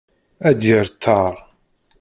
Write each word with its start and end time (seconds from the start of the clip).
Ad 0.47 0.55
d-yer 0.59 0.87
ttar. 0.89 1.35